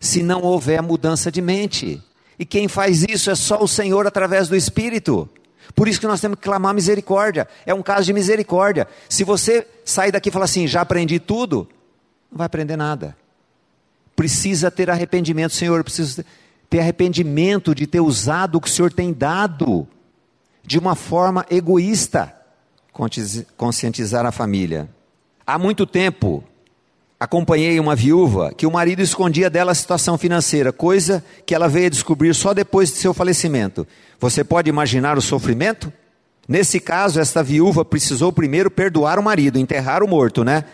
[0.00, 2.02] Se não houver mudança de mente.
[2.38, 5.28] E quem faz isso é só o Senhor através do Espírito.
[5.74, 7.46] Por isso que nós temos que clamar misericórdia.
[7.66, 8.86] É um caso de misericórdia.
[9.08, 11.68] Se você sair daqui e falar assim, já aprendi tudo,
[12.30, 13.16] não vai aprender nada.
[14.16, 16.24] Precisa ter arrependimento, Senhor, precisa
[16.68, 19.86] ter arrependimento de ter usado o que o Senhor tem dado
[20.64, 22.34] de uma forma egoísta.
[23.56, 24.88] Conscientizar a família.
[25.46, 26.42] Há muito tempo,
[27.18, 31.86] acompanhei uma viúva que o marido escondia dela a situação financeira, coisa que ela veio
[31.86, 33.86] a descobrir só depois de seu falecimento.
[34.20, 35.92] Você pode imaginar o sofrimento?
[36.46, 40.64] Nesse caso, esta viúva precisou primeiro perdoar o marido, enterrar o morto, né?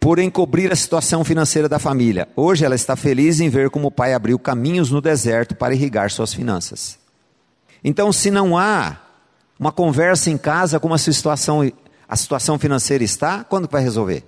[0.00, 2.26] por encobrir a situação financeira da família.
[2.34, 6.10] Hoje ela está feliz em ver como o pai abriu caminhos no deserto para irrigar
[6.10, 6.98] suas finanças.
[7.84, 8.96] Então, se não há
[9.58, 11.70] uma conversa em casa como a situação,
[12.08, 14.24] a situação financeira está, quando vai resolver?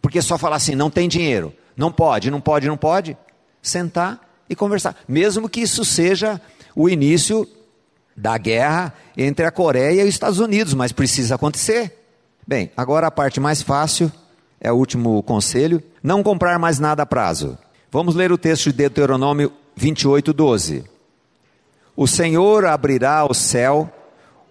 [0.00, 3.16] Porque só falar assim, não tem dinheiro, não pode, não pode, não pode,
[3.62, 4.96] sentar e conversar.
[5.08, 6.40] Mesmo que isso seja
[6.74, 7.48] o início
[8.16, 11.98] da guerra entre a Coreia e os Estados Unidos, mas precisa acontecer.
[12.46, 14.12] Bem, agora a parte mais fácil
[14.60, 15.82] é o último conselho.
[16.02, 17.58] Não comprar mais nada a prazo.
[17.90, 20.84] Vamos ler o texto de Deuteronômio 28, 12.
[21.96, 23.90] O Senhor abrirá o céu,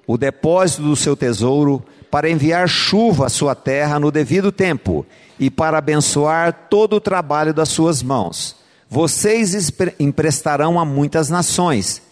[0.08, 5.04] o depósito do seu tesouro, para enviar chuva à sua terra no devido tempo
[5.40, 8.56] e para abençoar todo o trabalho das suas mãos.
[8.88, 12.04] Vocês emprestarão a muitas nações,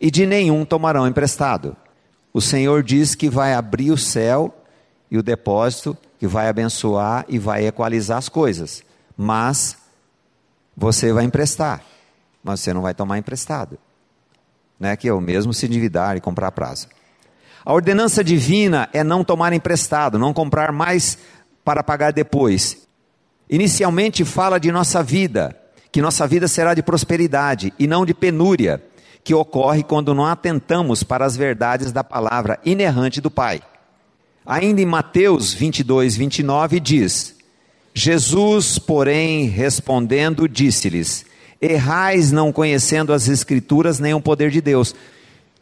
[0.00, 1.76] e de nenhum tomarão emprestado.
[2.32, 4.50] O Senhor diz que vai abrir o céu
[5.10, 8.82] e o depósito, que vai abençoar e vai equalizar as coisas.
[9.14, 9.76] Mas
[10.74, 11.84] você vai emprestar,
[12.42, 13.76] mas você não vai tomar emprestado.
[14.78, 14.96] Né?
[14.96, 16.88] Que é o mesmo se endividar e comprar prazo.
[17.70, 21.16] A ordenança divina é não tomar emprestado, não comprar mais
[21.64, 22.78] para pagar depois.
[23.48, 25.56] Inicialmente fala de nossa vida,
[25.92, 28.82] que nossa vida será de prosperidade e não de penúria,
[29.22, 33.62] que ocorre quando não atentamos para as verdades da palavra inerrante do Pai.
[34.44, 37.36] Ainda em Mateus 22, 29 diz:
[37.94, 41.24] Jesus, porém, respondendo, disse-lhes:
[41.62, 44.92] Errais não conhecendo as Escrituras nem o poder de Deus.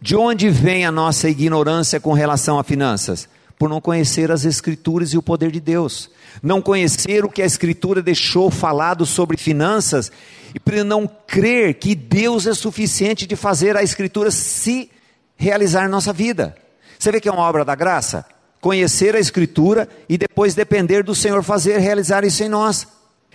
[0.01, 3.29] De onde vem a nossa ignorância com relação a finanças?
[3.59, 6.09] Por não conhecer as Escrituras e o poder de Deus.
[6.41, 10.13] Não conhecer o que a Escritura deixou falado sobre finanças
[10.55, 14.89] e por não crer que Deus é suficiente de fazer a Escritura se
[15.37, 16.55] realizar nossa vida.
[16.97, 18.25] Você vê que é uma obra da graça?
[18.61, 22.87] Conhecer a Escritura e depois depender do Senhor fazer, realizar isso em nós.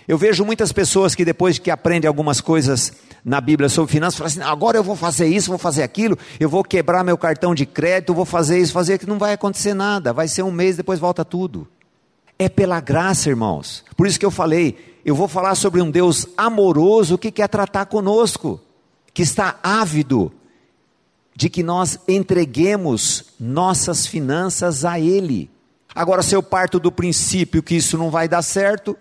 [0.07, 2.93] Eu vejo muitas pessoas que depois que aprendem algumas coisas
[3.23, 6.49] na Bíblia sobre finanças, falam assim: agora eu vou fazer isso, vou fazer aquilo, eu
[6.49, 9.13] vou quebrar meu cartão de crédito, vou fazer isso, fazer aquilo.
[9.13, 11.67] Não vai acontecer nada, vai ser um mês, depois volta tudo.
[12.37, 13.83] É pela graça, irmãos.
[13.95, 17.85] Por isso que eu falei, eu vou falar sobre um Deus amoroso que quer tratar
[17.85, 18.59] conosco,
[19.13, 20.31] que está ávido
[21.35, 25.49] de que nós entreguemos nossas finanças a Ele.
[25.95, 28.97] Agora, se eu parto do princípio que isso não vai dar certo,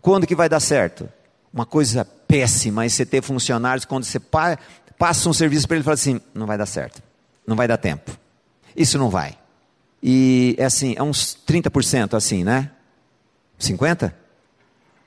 [0.00, 1.08] quando que vai dar certo?
[1.52, 5.84] Uma coisa péssima é você ter funcionários quando você passa um serviço para ele e
[5.84, 7.02] fala assim: não vai dar certo,
[7.46, 8.16] não vai dar tempo,
[8.76, 9.36] isso não vai.
[10.02, 12.70] E é assim, é uns 30% assim, né?
[13.60, 14.12] 50%?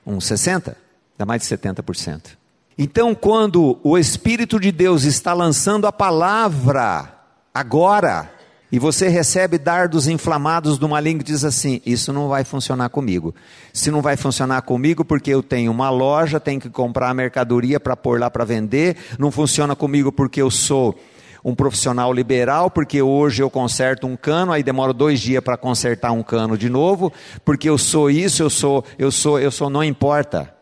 [0.04, 0.74] Uns 60%?
[1.16, 2.38] Dá mais de 70%.
[2.76, 7.14] Então, quando o Espírito de Deus está lançando a palavra
[7.52, 8.32] agora,
[8.72, 13.34] e você recebe dardos inflamados do maligno diz assim: Isso não vai funcionar comigo.
[13.72, 17.80] Se não vai funcionar comigo, porque eu tenho uma loja, tenho que comprar a mercadoria
[17.80, 20.96] para pôr lá para vender, não funciona comigo porque eu sou
[21.44, 26.12] um profissional liberal, porque hoje eu conserto um cano, aí demora dois dias para consertar
[26.12, 27.12] um cano de novo,
[27.44, 30.54] porque eu sou isso, eu sou, eu sou, eu sou, não importa.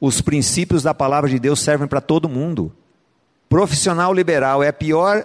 [0.00, 2.72] Os princípios da palavra de Deus servem para todo mundo.
[3.48, 5.24] Profissional liberal é a pior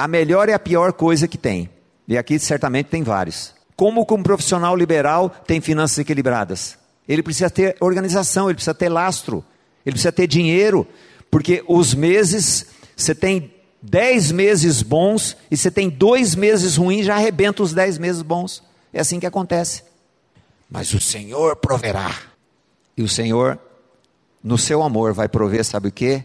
[0.00, 1.68] a melhor e a pior coisa que tem.
[2.08, 3.54] E aqui certamente tem vários.
[3.76, 6.78] Como um profissional liberal tem finanças equilibradas?
[7.06, 9.44] Ele precisa ter organização, ele precisa ter lastro,
[9.84, 10.86] ele precisa ter dinheiro,
[11.30, 17.16] porque os meses, você tem dez meses bons e você tem dois meses ruins, já
[17.16, 18.62] arrebenta os dez meses bons.
[18.94, 19.82] É assim que acontece.
[20.70, 22.10] Mas o Senhor proverá.
[22.96, 23.58] E o Senhor,
[24.42, 26.22] no seu amor, vai prover, sabe o que?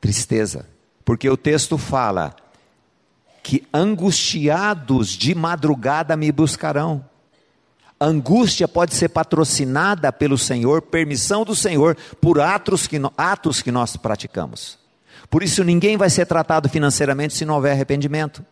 [0.00, 0.66] Tristeza.
[1.04, 2.34] Porque o texto fala:
[3.42, 7.04] que angustiados de madrugada me buscarão.
[8.00, 13.96] Angústia pode ser patrocinada pelo Senhor, permissão do Senhor, por atos que, atos que nós
[13.96, 14.78] praticamos.
[15.30, 18.44] Por isso, ninguém vai ser tratado financeiramente se não houver arrependimento.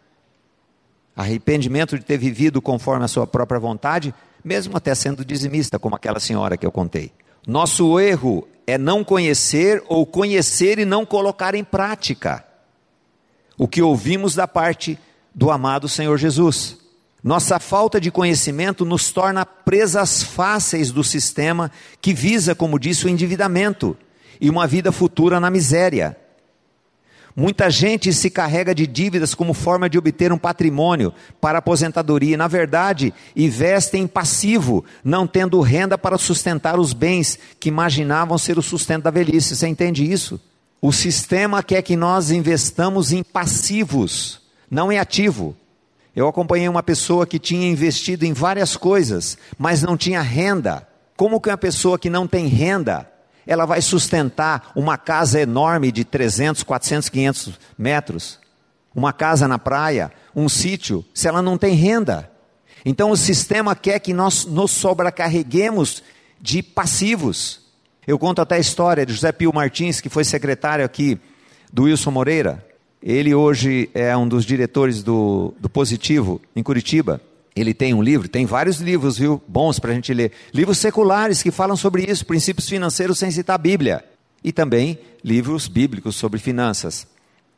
[1.16, 6.20] Arrependimento de ter vivido conforme a sua própria vontade, mesmo até sendo dizimista, como aquela
[6.20, 7.12] senhora que eu contei.
[7.46, 12.44] Nosso erro é não conhecer ou conhecer e não colocar em prática
[13.61, 14.99] o que ouvimos da parte
[15.35, 16.79] do amado Senhor Jesus.
[17.23, 21.70] Nossa falta de conhecimento nos torna presas fáceis do sistema
[22.01, 23.94] que visa, como disse, o endividamento
[24.40, 26.16] e uma vida futura na miséria.
[27.37, 32.38] Muita gente se carrega de dívidas como forma de obter um patrimônio para aposentadoria.
[32.38, 38.59] Na verdade, investem em passivo, não tendo renda para sustentar os bens que imaginavam ser
[38.59, 39.55] o sustento da velhice.
[39.55, 40.40] Você entende isso?
[40.83, 44.40] O sistema quer que nós investamos em passivos,
[44.71, 45.55] não em ativo.
[46.16, 50.88] Eu acompanhei uma pessoa que tinha investido em várias coisas, mas não tinha renda.
[51.16, 53.11] Como que uma pessoa que não tem renda,
[53.47, 58.39] ela vai sustentar uma casa enorme de 300, 400, 500 metros?
[58.95, 62.31] Uma casa na praia, um sítio, se ela não tem renda?
[62.85, 66.03] Então o sistema quer que nós nos sobrecarreguemos
[66.41, 67.70] de passivos.
[68.11, 71.17] Eu conto até a história de José Pio Martins, que foi secretário aqui
[71.73, 72.67] do Wilson Moreira.
[73.01, 77.21] Ele hoje é um dos diretores do, do Positivo em Curitiba.
[77.55, 80.33] Ele tem um livro, tem vários livros, viu, bons para a gente ler.
[80.53, 84.05] Livros seculares que falam sobre isso, princípios financeiros sem citar a Bíblia.
[84.43, 87.07] E também livros bíblicos sobre finanças.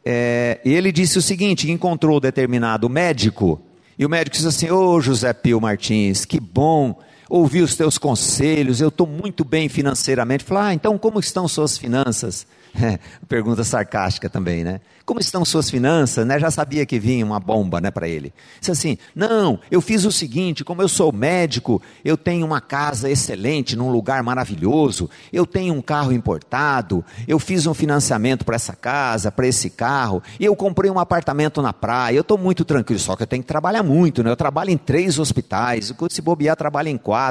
[0.04, 3.58] É, ele disse o seguinte: encontrou determinado médico,
[3.98, 6.94] e o médico disse assim: Ô oh, José Pio Martins, que bom
[7.32, 10.44] ouvi os teus conselhos, eu estou muito bem financeiramente.
[10.44, 12.46] Falei, ah, então como estão suas finanças?
[12.74, 14.80] É, pergunta sarcástica também, né?
[15.04, 16.26] Como estão suas finanças?
[16.26, 16.38] Né?
[16.38, 18.32] Já sabia que vinha uma bomba né, para ele.
[18.58, 23.10] Disse assim: Não, eu fiz o seguinte: como eu sou médico, eu tenho uma casa
[23.10, 28.74] excelente, num lugar maravilhoso, eu tenho um carro importado, eu fiz um financiamento para essa
[28.74, 33.00] casa, para esse carro, e eu comprei um apartamento na praia, eu estou muito tranquilo,
[33.00, 34.30] só que eu tenho que trabalhar muito, né?
[34.30, 37.21] Eu trabalho em três hospitais, se bobear, trabalho em quatro.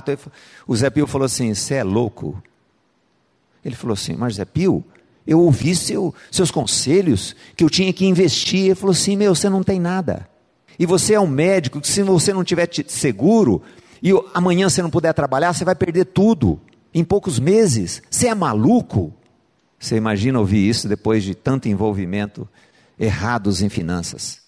[0.68, 2.42] O Zé Pio falou assim: Você é louco?
[3.64, 4.84] Ele falou assim: Mas Zé Pio
[5.26, 8.66] eu ouvi seu, seus conselhos, que eu tinha que investir.
[8.66, 10.28] Ele falou assim: Meu, você não tem nada.
[10.80, 13.62] E você é um médico que, se você não tiver seguro,
[14.02, 16.60] e amanhã você não puder trabalhar, você vai perder tudo
[16.94, 18.02] em poucos meses.
[18.10, 19.14] Você é maluco?
[19.80, 22.48] Você imagina ouvir isso depois de tanto envolvimento
[23.00, 24.42] errados em finanças?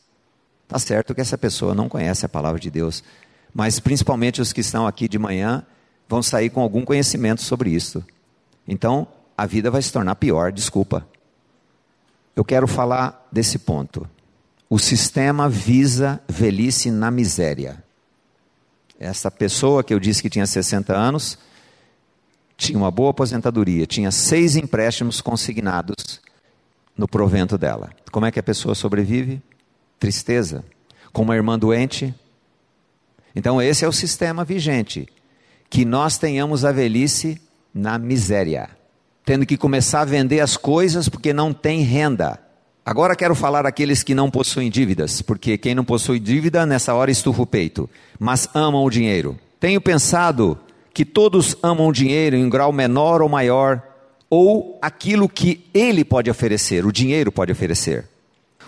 [0.68, 3.04] Tá certo que essa pessoa não conhece a palavra de Deus,
[3.54, 5.66] mas principalmente os que estão aqui de manhã
[6.08, 8.04] vão sair com algum conhecimento sobre isso.
[8.68, 11.08] Então, a vida vai se tornar pior, desculpa.
[12.36, 14.10] Eu quero falar desse ponto.
[14.70, 17.84] O sistema visa velhice na miséria.
[18.99, 21.38] Essa pessoa que eu disse que tinha 60 anos
[22.56, 26.22] tinha uma boa aposentadoria, tinha seis empréstimos consignados
[26.97, 27.89] no provento dela.
[28.12, 29.41] Como é que a pessoa sobrevive?
[29.99, 30.64] Tristeza.
[31.12, 32.14] Com uma irmã doente.
[33.36, 35.08] Então, esse é o sistema vigente.
[35.70, 37.42] Que nós tenhamos a velhice
[37.74, 38.70] na miséria
[39.26, 42.40] tendo que começar a vender as coisas porque não tem renda.
[42.86, 47.10] Agora quero falar aqueles que não possuem dívidas, porque quem não possui dívida nessa hora
[47.10, 49.40] estufa o peito, mas amam o dinheiro.
[49.60, 50.60] Tenho pensado
[50.94, 53.82] que todos amam o dinheiro em grau menor ou maior,
[54.30, 58.06] ou aquilo que ele pode oferecer, o dinheiro pode oferecer.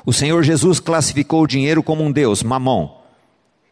[0.06, 3.05] O Senhor Jesus classificou o dinheiro como um Deus, mamon.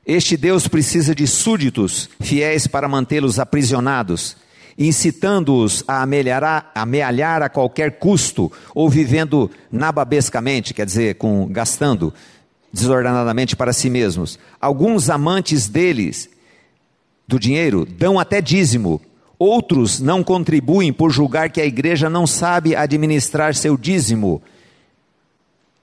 [0.06, 4.36] Este Deus precisa de súditos fiéis para mantê-los aprisionados
[4.78, 12.14] incitando-os a amealhar, a qualquer custo, ou vivendo nababescamente, quer dizer, com, gastando
[12.72, 14.39] desordenadamente para si mesmos.
[14.60, 16.30] Alguns amantes deles,
[17.28, 18.99] do dinheiro, dão até dízimo,
[19.38, 24.41] outros não contribuem por julgar que a igreja não sabe administrar seu dízimo.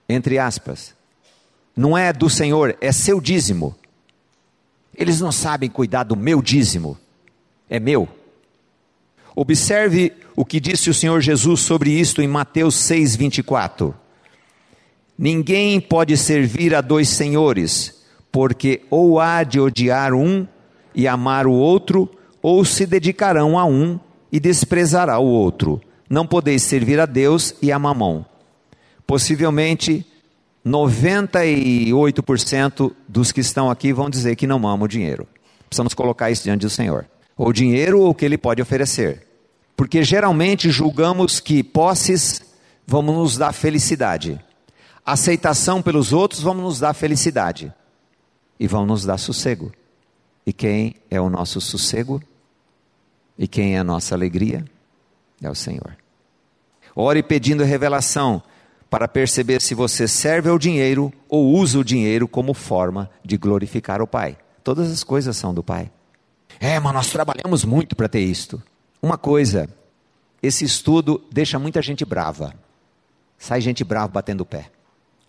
[0.08, 0.98] Entre aspas.
[1.76, 3.76] Não é do Senhor, é seu dízimo.
[4.96, 6.98] Eles não sabem cuidar do meu dízimo.
[7.68, 8.08] É meu.
[9.34, 13.94] Observe o que disse o Senhor Jesus sobre isto em Mateus 6:24.
[15.16, 20.46] Ninguém pode servir a dois senhores, porque ou há de odiar um
[20.94, 22.10] e amar o outro,
[22.42, 24.00] ou se dedicarão a um
[24.32, 25.80] e desprezará o outro.
[26.08, 28.24] Não podeis servir a Deus e a Mamão.
[29.06, 30.06] Possivelmente
[30.66, 35.26] 98% dos que estão aqui vão dizer que não amam o dinheiro.
[35.68, 37.06] Precisamos colocar isso diante do Senhor
[37.42, 39.26] ou dinheiro ou o que ele pode oferecer.
[39.74, 42.42] Porque geralmente julgamos que posses
[42.86, 44.38] vão nos dar felicidade,
[45.06, 47.72] aceitação pelos outros vão nos dar felicidade
[48.58, 49.72] e vão nos dar sossego.
[50.44, 52.22] E quem é o nosso sossego?
[53.38, 54.62] E quem é a nossa alegria?
[55.42, 55.96] É o Senhor.
[56.94, 58.42] Ore pedindo revelação
[58.90, 64.02] para perceber se você serve ao dinheiro ou usa o dinheiro como forma de glorificar
[64.02, 64.36] o Pai.
[64.64, 65.90] Todas as coisas são do Pai.
[66.58, 68.60] É, mas nós trabalhamos muito para ter isto.
[69.00, 69.68] Uma coisa,
[70.42, 72.52] esse estudo deixa muita gente brava.
[73.38, 74.70] Sai gente brava batendo o pé.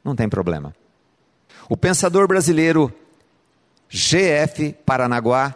[0.04, 0.76] Não tem problema.
[1.70, 2.92] O pensador brasileiro
[3.88, 4.74] G.F.
[4.86, 5.56] Paranaguá,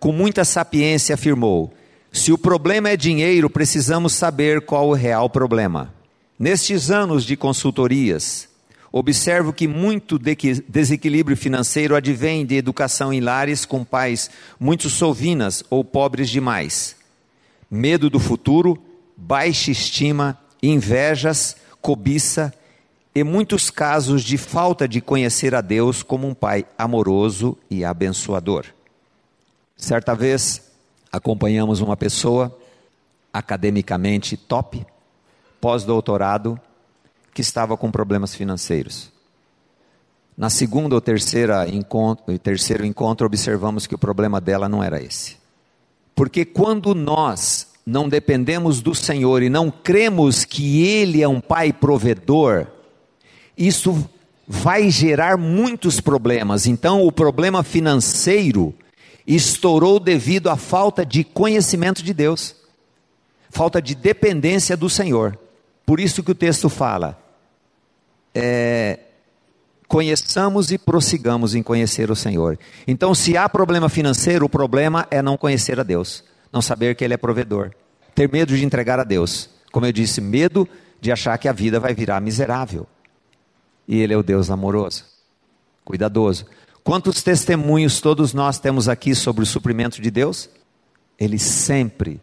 [0.00, 1.72] com muita sapiência, afirmou:
[2.10, 5.92] se o problema é dinheiro, precisamos saber qual o real problema.
[6.42, 8.48] Nestes anos de consultorias,
[8.94, 14.28] Observo que muito desequilíbrio financeiro advém de educação em lares com pais
[14.60, 16.94] muito sovinas ou pobres demais.
[17.70, 18.76] Medo do futuro,
[19.16, 22.52] baixa estima, invejas, cobiça
[23.14, 28.66] e muitos casos de falta de conhecer a Deus como um pai amoroso e abençoador.
[29.74, 30.70] Certa vez,
[31.10, 32.54] acompanhamos uma pessoa
[33.32, 34.84] academicamente top,
[35.62, 36.60] pós-doutorado,
[37.32, 39.12] que estava com problemas financeiros.
[40.36, 45.36] Na segunda ou terceira encontro, terceiro encontro, observamos que o problema dela não era esse.
[46.16, 51.72] Porque quando nós não dependemos do Senhor e não cremos que Ele é um Pai
[51.72, 52.66] provedor,
[53.56, 54.04] isso
[54.48, 56.66] vai gerar muitos problemas.
[56.66, 58.74] Então, o problema financeiro
[59.24, 62.56] estourou devido à falta de conhecimento de Deus,
[63.48, 65.38] falta de dependência do Senhor.
[65.92, 67.22] Por isso que o texto fala:
[68.34, 68.98] é,
[69.86, 72.58] conheçamos e prossigamos em conhecer o Senhor.
[72.88, 77.04] Então, se há problema financeiro, o problema é não conhecer a Deus, não saber que
[77.04, 77.72] Ele é provedor,
[78.14, 79.50] ter medo de entregar a Deus.
[79.70, 80.66] Como eu disse, medo
[80.98, 82.86] de achar que a vida vai virar miserável.
[83.86, 85.04] E Ele é o Deus amoroso,
[85.84, 86.46] cuidadoso.
[86.82, 90.48] Quantos testemunhos todos nós temos aqui sobre o suprimento de Deus?
[91.18, 92.18] Ele sempre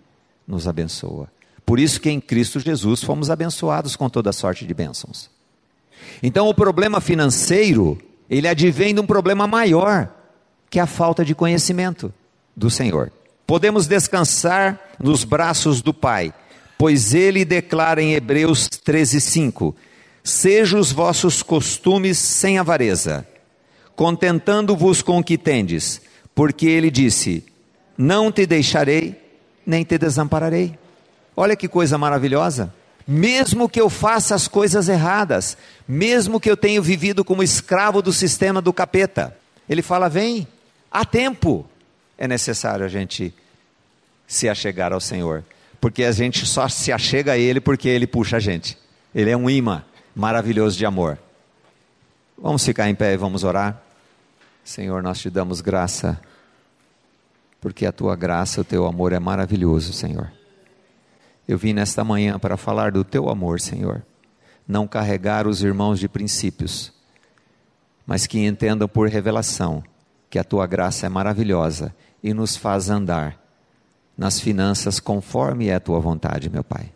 [0.47, 1.29] nos abençoa.
[1.69, 5.29] Por isso que em Cristo Jesus fomos abençoados com toda sorte de bênçãos.
[6.23, 7.95] Então o problema financeiro,
[8.27, 10.09] ele advém de um problema maior,
[10.67, 12.11] que é a falta de conhecimento
[12.57, 13.11] do Senhor.
[13.45, 16.33] Podemos descansar nos braços do Pai,
[16.75, 19.75] pois ele declara em Hebreus 13:5:
[20.23, 23.27] Sejam os vossos costumes sem avareza,
[23.95, 26.01] contentando-vos com o que tendes,
[26.33, 27.45] porque ele disse:
[27.95, 29.21] Não te deixarei,
[29.67, 30.75] nem te desampararei.
[31.35, 32.73] Olha que coisa maravilhosa.
[33.07, 35.57] Mesmo que eu faça as coisas erradas,
[35.87, 39.35] mesmo que eu tenha vivido como escravo do sistema do capeta,
[39.67, 40.47] ele fala: vem,
[40.91, 41.65] há tempo.
[42.17, 43.33] É necessário a gente
[44.27, 45.43] se achegar ao Senhor,
[45.81, 48.77] porque a gente só se achega a Ele porque Ele puxa a gente.
[49.15, 51.17] Ele é um imã maravilhoso de amor.
[52.37, 53.81] Vamos ficar em pé e vamos orar.
[54.63, 56.19] Senhor, nós te damos graça,
[57.59, 60.31] porque a tua graça, o teu amor é maravilhoso, Senhor.
[61.49, 64.03] Eu vim nesta manhã para falar do teu amor, Senhor.
[64.67, 66.93] Não carregar os irmãos de princípios,
[68.05, 69.83] mas que entendam por revelação
[70.29, 71.91] que a tua graça é maravilhosa
[72.21, 73.35] e nos faz andar
[74.15, 76.91] nas finanças conforme é a tua vontade, meu Pai.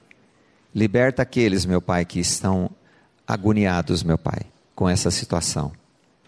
[0.75, 2.69] Liberta aqueles, meu Pai, que estão
[3.25, 4.41] agoniados, meu Pai,
[4.75, 5.71] com essa situação.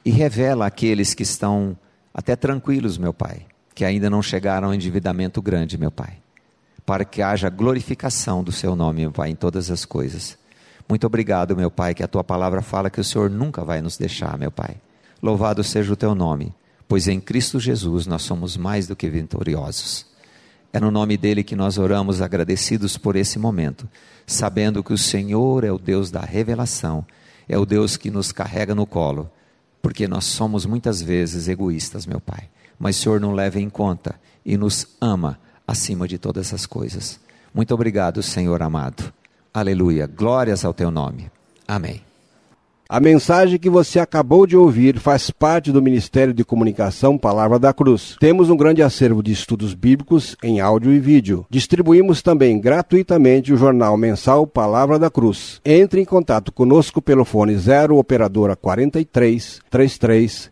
[0.03, 1.77] E revela aqueles que estão
[2.11, 3.45] até tranquilos, meu Pai,
[3.75, 6.24] que ainda não chegaram ao endividamento grande, meu Pai
[6.85, 10.37] para que haja glorificação do seu nome, meu Pai, em todas as coisas.
[10.87, 13.97] Muito obrigado, meu Pai, que a tua palavra fala que o Senhor nunca vai nos
[13.97, 14.77] deixar, meu Pai.
[15.21, 16.53] Louvado seja o teu nome,
[16.87, 20.05] pois em Cristo Jesus nós somos mais do que vitoriosos.
[20.71, 23.89] É no nome dele que nós oramos agradecidos por esse momento,
[24.27, 27.03] sabendo que o Senhor é o Deus da revelação,
[27.49, 29.31] é o Deus que nos carrega no colo,
[29.81, 32.49] porque nós somos muitas vezes egoístas, meu Pai.
[32.77, 37.19] Mas o Senhor não leva em conta e nos ama acima de todas as coisas.
[37.53, 39.13] Muito obrigado, Senhor amado.
[39.53, 40.07] Aleluia.
[40.07, 41.31] Glórias ao teu nome.
[41.67, 42.01] Amém.
[42.87, 47.73] A mensagem que você acabou de ouvir faz parte do Ministério de Comunicação Palavra da
[47.73, 48.15] Cruz.
[48.19, 51.47] Temos um grande acervo de estudos bíblicos em áudio e vídeo.
[51.49, 55.59] Distribuímos também gratuitamente o jornal mensal Palavra da Cruz.
[55.65, 60.51] Entre em contato conosco pelo fone 0 operadora 43 33